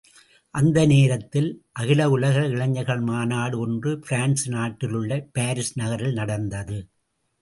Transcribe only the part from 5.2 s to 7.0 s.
Paris நகரில் நடந்தது.